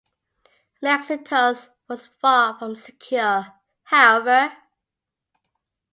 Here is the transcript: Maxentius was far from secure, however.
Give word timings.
Maxentius 0.81 1.69
was 1.87 2.07
far 2.07 2.57
from 2.57 2.75
secure, 2.75 3.53
however. 3.83 4.51